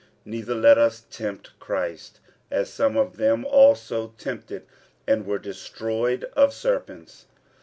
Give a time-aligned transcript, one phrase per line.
[0.25, 2.19] 46:010:009 Neither let us tempt Christ,
[2.49, 4.63] as some of them also tempted,
[5.05, 7.27] and were destroyed of serpents.